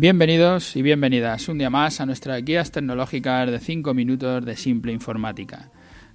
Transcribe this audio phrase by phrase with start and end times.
[0.00, 4.94] Bienvenidos y bienvenidas un día más a nuestras guías tecnológicas de 5 minutos de simple
[4.94, 5.68] informática,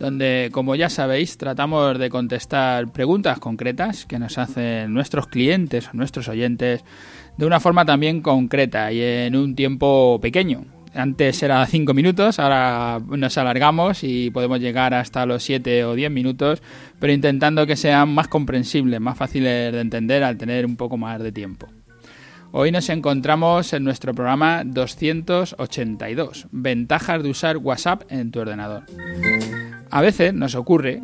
[0.00, 5.96] donde, como ya sabéis, tratamos de contestar preguntas concretas que nos hacen nuestros clientes o
[5.96, 6.82] nuestros oyentes
[7.36, 10.64] de una forma también concreta y en un tiempo pequeño.
[10.92, 16.10] Antes era 5 minutos, ahora nos alargamos y podemos llegar hasta los 7 o 10
[16.10, 16.64] minutos,
[16.98, 21.22] pero intentando que sean más comprensibles, más fáciles de entender al tener un poco más
[21.22, 21.68] de tiempo.
[22.50, 28.84] Hoy nos encontramos en nuestro programa 282, ventajas de usar WhatsApp en tu ordenador.
[29.90, 31.02] A veces nos ocurre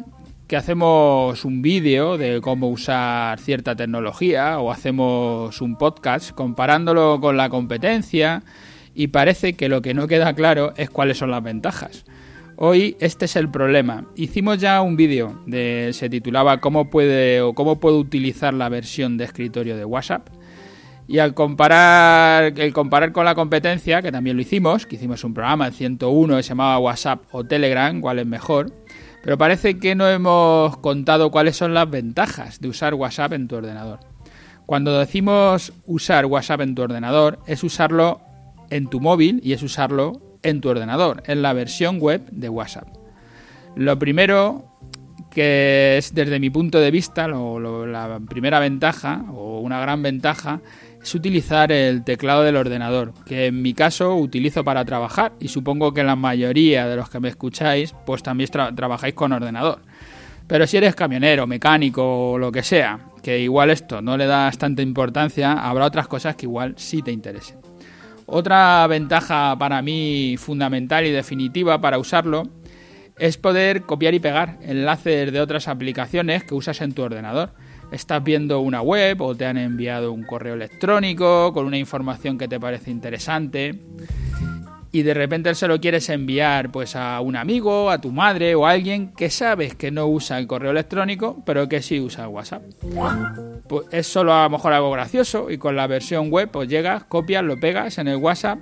[0.49, 7.37] que hacemos un vídeo de cómo usar cierta tecnología o hacemos un podcast comparándolo con
[7.37, 8.43] la competencia
[8.95, 12.07] y parece que lo que no queda claro es cuáles son las ventajas.
[12.57, 14.07] Hoy este es el problema.
[14.17, 19.19] Hicimos ya un vídeo de se titulaba cómo puede o cómo puedo utilizar la versión
[19.19, 20.29] de escritorio de WhatsApp
[21.07, 25.35] y al comparar, el comparar con la competencia, que también lo hicimos, que hicimos un
[25.35, 28.73] programa, el 101, que se llamaba WhatsApp o Telegram, cuál es mejor,
[29.23, 33.57] pero parece que no hemos contado cuáles son las ventajas de usar WhatsApp en tu
[33.57, 34.01] ordenador.
[34.67, 38.21] Cuando decimos usar WhatsApp en tu ordenador, es usarlo
[38.71, 42.89] en tu móvil y es usarlo en tu ordenador, en la versión web de WhatsApp.
[43.77, 44.71] Lo primero
[45.31, 50.61] que es desde mi punto de vista la primera ventaja o una gran ventaja
[51.05, 55.93] es utilizar el teclado del ordenador, que en mi caso utilizo para trabajar y supongo
[55.93, 59.83] que la mayoría de los que me escucháis pues también trabajáis con ordenador.
[60.47, 64.57] Pero si eres camionero, mecánico o lo que sea, que igual esto no le das
[64.57, 67.59] tanta importancia, habrá otras cosas que igual sí te interesen.
[68.25, 72.45] Otra ventaja para mí fundamental y definitiva para usarlo
[73.19, 77.53] es poder copiar y pegar enlaces de otras aplicaciones que usas en tu ordenador
[77.95, 82.49] estás viendo una web o te han enviado un correo electrónico con una información que
[82.49, 83.79] te parece interesante
[84.95, 88.65] y de repente se lo quieres enviar pues a un amigo, a tu madre o
[88.65, 92.63] a alguien que sabes que no usa el correo electrónico, pero que sí usa WhatsApp.
[93.69, 97.03] Pues es solo a lo mejor algo gracioso y con la versión web pues llegas,
[97.05, 98.61] copias, lo pegas en el WhatsApp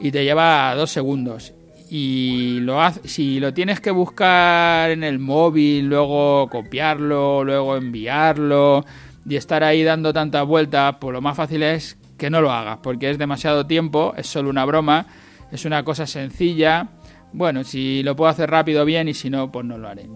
[0.00, 1.54] y te lleva dos segundos
[1.90, 8.84] y lo si lo tienes que buscar en el móvil, luego copiarlo, luego enviarlo
[9.28, 12.78] y estar ahí dando tantas vueltas, pues lo más fácil es que no lo hagas,
[12.82, 15.06] porque es demasiado tiempo, es solo una broma,
[15.50, 16.88] es una cosa sencilla.
[17.32, 20.06] Bueno, si lo puedo hacer rápido, bien, y si no, pues no lo haré.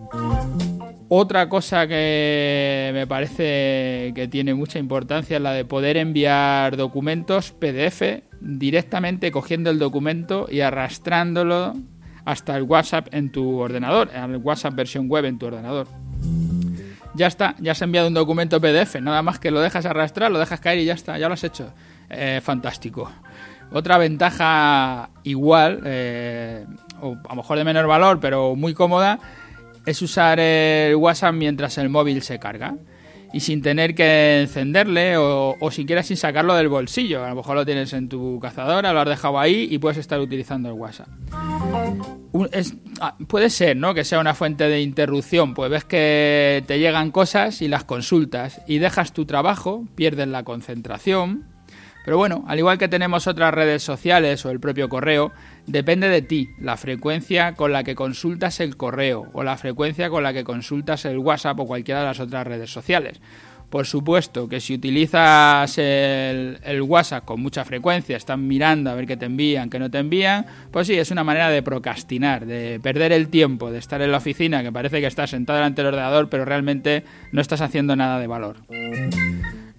[1.08, 7.52] Otra cosa que me parece que tiene mucha importancia es la de poder enviar documentos
[7.52, 11.74] PDF directamente cogiendo el documento y arrastrándolo
[12.24, 15.88] hasta el WhatsApp en tu ordenador, el WhatsApp versión web en tu ordenador.
[17.14, 20.38] Ya está, ya has enviado un documento PDF, nada más que lo dejas arrastrar, lo
[20.38, 21.72] dejas caer y ya está, ya lo has hecho.
[22.10, 23.10] Eh, fantástico.
[23.72, 26.66] Otra ventaja igual, eh,
[27.00, 29.18] o a lo mejor de menor valor, pero muy cómoda,
[29.86, 32.76] es usar el WhatsApp mientras el móvil se carga
[33.32, 37.24] y sin tener que encenderle o, o, siquiera sin sacarlo del bolsillo.
[37.24, 40.20] A lo mejor lo tienes en tu cazadora, lo has dejado ahí y puedes estar
[40.20, 41.08] utilizando el WhatsApp.
[43.00, 43.92] Ah, puede ser, ¿no?
[43.94, 48.60] Que sea una fuente de interrupción, pues ves que te llegan cosas y las consultas
[48.68, 51.53] y dejas tu trabajo, pierdes la concentración.
[52.04, 55.32] Pero bueno, al igual que tenemos otras redes sociales o el propio correo,
[55.66, 60.22] Depende de ti la frecuencia con la que consultas el correo o la frecuencia con
[60.22, 63.20] la que consultas el WhatsApp o cualquiera de las otras redes sociales.
[63.70, 69.16] Por supuesto que si utilizas el, WhatsApp con mucha frecuencia, están mirando a ver qué
[69.16, 73.10] te envían, qué no te envían, pues sí, es una manera de procrastinar, de perder
[73.10, 76.28] el tiempo, de estar en la oficina, que parece que estás sentado delante del ordenador,
[76.28, 78.58] pero realmente no estás haciendo nada de valor.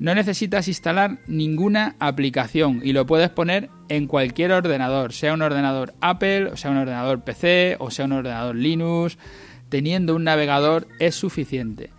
[0.05, 5.95] No necesitas instalar ninguna aplicación y lo puedes poner en cualquier ordenador, sea un ordenador
[5.99, 9.17] Apple, o sea un ordenador PC, o sea un ordenador Linux.
[9.69, 11.89] Teniendo un navegador es suficiente.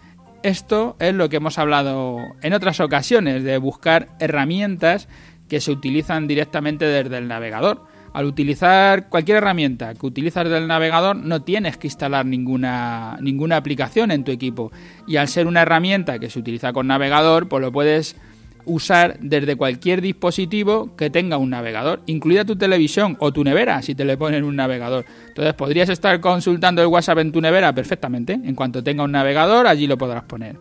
[0.45, 5.09] Esto es lo que hemos hablado en otras ocasiones, de buscar herramientas
[5.49, 11.17] que se utilizan directamente desde el navegador al utilizar cualquier herramienta que utilizas del navegador
[11.17, 14.73] no tienes que instalar ninguna, ninguna aplicación en tu equipo.
[15.07, 18.17] Y al ser una herramienta que se utiliza con navegador, pues lo puedes
[18.65, 23.95] usar desde cualquier dispositivo que tenga un navegador, incluida tu televisión o tu nevera, si
[23.95, 25.05] te le ponen un navegador.
[25.29, 28.33] Entonces podrías estar consultando el WhatsApp en tu nevera perfectamente.
[28.33, 30.57] En cuanto tenga un navegador, allí lo podrás poner.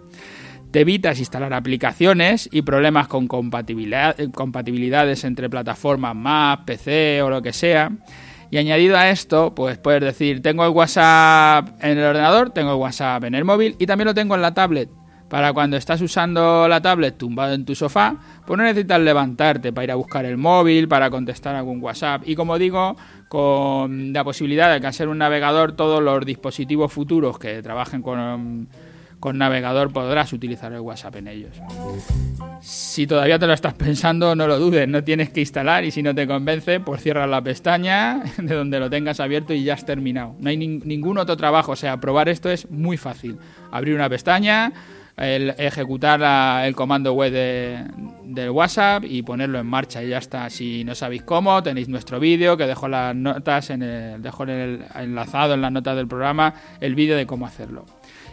[0.76, 7.42] Te evitas instalar aplicaciones y problemas con compatibilidad, compatibilidades entre plataformas Mac, PC o lo
[7.42, 7.94] que sea.
[8.52, 12.78] Y añadido a esto, pues puedes decir, tengo el WhatsApp en el ordenador, tengo el
[12.78, 14.90] WhatsApp en el móvil y también lo tengo en la tablet.
[15.30, 19.86] para cuando estás usando la tablet tumbado en tu sofá, pues no necesitas levantarte para
[19.86, 22.24] ir a buscar el móvil, para contestar algún WhatsApp.
[22.26, 22.98] Y como digo,
[23.30, 28.02] con la posibilidad de que al ser un navegador todos los dispositivos futuros que trabajen
[28.02, 28.68] con
[29.20, 31.62] con navegador podrás utilizar el WhatsApp en ellos.
[32.62, 36.02] Si todavía te lo estás pensando, no lo dudes, no tienes que instalar y si
[36.02, 39.86] no te convence, pues cierras la pestaña de donde lo tengas abierto y ya has
[39.86, 40.36] terminado.
[40.40, 43.38] No hay ningún otro trabajo, o sea, probar esto es muy fácil.
[43.72, 44.74] Abrir una pestaña,
[45.18, 47.86] ejecutar el comando web de,
[48.24, 50.50] del WhatsApp y ponerlo en marcha y ya está.
[50.50, 54.50] Si no sabéis cómo, tenéis nuestro vídeo que dejo las notas en el, dejo en
[54.50, 57.86] el, enlazado en las notas del programa el vídeo de cómo hacerlo.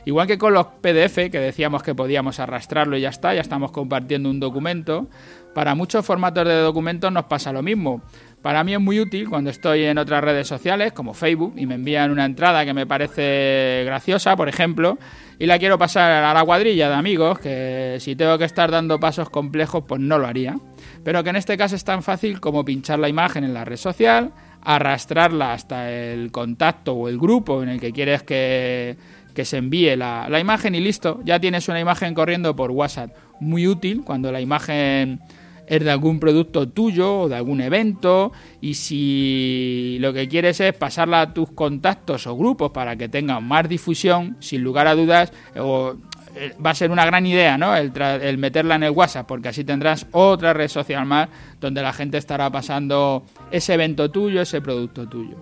[0.04, 3.70] Igual que con los PDF, que decíamos que podíamos arrastrarlo y ya está, ya estamos
[3.70, 5.06] compartiendo un documento,
[5.54, 8.02] para muchos formatos de documentos nos pasa lo mismo.
[8.40, 11.76] Para mí es muy útil cuando estoy en otras redes sociales, como Facebook, y me
[11.76, 14.98] envían una entrada que me parece graciosa, por ejemplo,
[15.38, 18.98] y la quiero pasar a la cuadrilla de amigos, que si tengo que estar dando
[18.98, 20.56] pasos complejos, pues no lo haría.
[21.04, 23.76] Pero que en este caso es tan fácil como pinchar la imagen en la red
[23.76, 24.32] social,
[24.64, 28.96] arrastrarla hasta el contacto o el grupo en el que quieres que
[29.34, 33.10] que se envíe la, imagen y listo, ya tienes una imagen corriendo por WhatsApp.
[33.40, 35.20] Muy útil cuando la imagen
[35.66, 40.74] es de algún producto tuyo o de algún evento y si lo que quieres es
[40.74, 45.32] pasarla a tus contactos o grupos para que tengan más difusión, sin lugar a dudas,
[45.56, 45.94] o,
[46.34, 47.76] eh, va a ser una gran idea, ¿no?
[47.76, 51.28] El, el, meterla en el WhatsApp, porque así tendrás otra red social más
[51.60, 55.36] donde la gente estará pasando ese evento tuyo, ese producto tuyo.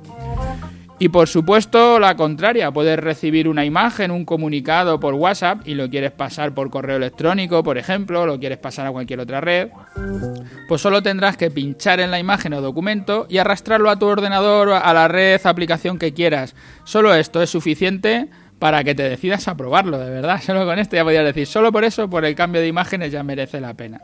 [1.02, 5.88] Y por supuesto, la contraria, puedes recibir una imagen, un comunicado por WhatsApp y lo
[5.88, 9.70] quieres pasar por correo electrónico, por ejemplo, lo quieres pasar a cualquier otra red,
[10.68, 14.74] pues solo tendrás que pinchar en la imagen o documento y arrastrarlo a tu ordenador,
[14.74, 16.54] a la red, aplicación que quieras.
[16.84, 20.38] Solo esto es suficiente para que te decidas a probarlo, de verdad.
[20.44, 23.22] Solo con esto ya podrías decir, solo por eso, por el cambio de imágenes ya
[23.22, 24.02] merece la pena.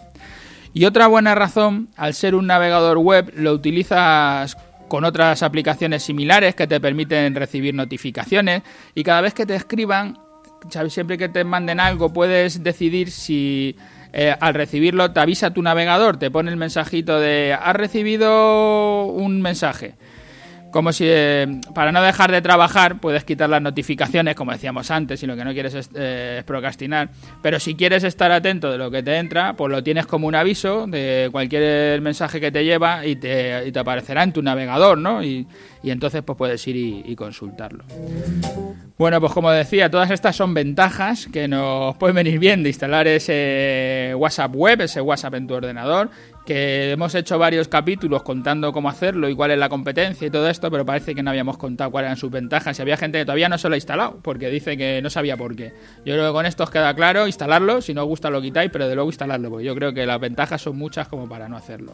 [0.72, 4.56] Y otra buena razón, al ser un navegador web, lo utilizas
[4.88, 8.62] con otras aplicaciones similares que te permiten recibir notificaciones.
[8.94, 10.18] Y cada vez que te escriban,
[10.88, 13.76] siempre que te manden algo puedes decidir si
[14.12, 19.42] eh, al recibirlo te avisa tu navegador, te pone el mensajito de has recibido un
[19.42, 19.94] mensaje
[20.76, 25.19] como si eh, para no dejar de trabajar puedes quitar las notificaciones, como decíamos antes,
[25.19, 27.08] si lo que no quieres es, eh, procrastinar.
[27.40, 30.34] Pero si quieres estar atento de lo que te entra, pues lo tienes como un
[30.34, 35.23] aviso de cualquier mensaje que te lleva y te, y aparecerá en tu navegador, ¿no?
[35.23, 35.46] Y,
[35.87, 37.84] y entonces pues puedes ir y, consultarlo.
[38.99, 43.06] Bueno, pues como decía, todas estas son ventajas que nos pueden venir bien de instalar
[43.06, 46.11] ese WhatsApp web, ese WhatsApp en tu ordenador,
[46.46, 50.48] que hemos hecho varios capítulos contando cómo hacerlo y cuál es la competencia y todo
[50.48, 53.25] esto, pero parece que no habíamos contado cuáles eran sus ventajas y había gente que
[53.25, 55.72] todavía no se lo ha instalado porque dice que no sabía por qué.
[56.04, 58.70] Yo creo que con esto os queda claro, instalarlo, si no os gusta lo quitáis,
[58.70, 61.56] pero de luego instalarlo, porque yo creo que las ventajas son muchas como para no
[61.56, 61.93] hacerlo.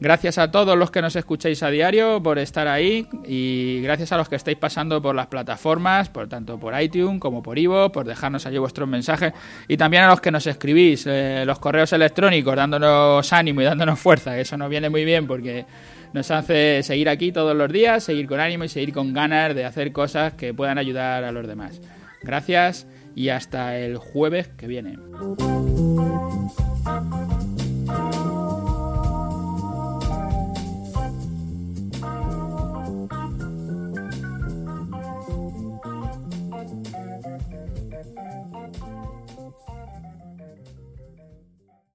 [0.00, 4.16] Gracias a todos los que nos escucháis a diario por estar ahí y gracias a
[4.16, 8.06] los que estáis pasando por las plataformas, por tanto por iTunes como por Ivo, por
[8.06, 9.34] dejarnos allí vuestros mensajes
[9.68, 14.00] y también a los que nos escribís eh, los correos electrónicos dándonos ánimo y dándonos
[14.00, 15.66] fuerza, eso nos viene muy bien porque
[16.14, 19.66] nos hace seguir aquí todos los días, seguir con ánimo y seguir con ganas de
[19.66, 21.78] hacer cosas que puedan ayudar a los demás.
[22.22, 24.96] Gracias y hasta el jueves que viene.